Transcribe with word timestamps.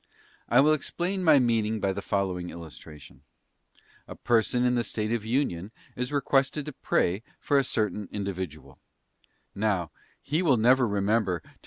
_I 0.49 0.61
will 0.61 0.73
explain 0.73 1.23
my 1.23 1.37
meaning 1.37 1.79
by 1.79 1.93
the 1.93 2.01
following 2.01 2.49
illustration. 2.49 3.21
A 4.07 4.15
person 4.15 4.65
in 4.65 4.73
the 4.73 4.83
State 4.83 5.11
of 5.11 5.23
Union 5.23 5.69
is 5.95 6.11
requested 6.11 6.65
to 6.65 6.73
pray 6.73 7.21
for 7.39 7.59
a 7.59 7.63
certain 7.63 8.09
individual, 8.11 8.79
Now 9.53 9.91
he 10.19 10.41
will 10.41 10.57
never 10.57 10.87
remember 10.87 11.41
to 11.41 11.43
do 11.43 11.47
what 11.49 11.53
* 11.53 11.53
1 11.53 11.55
Cor. 11.55 11.59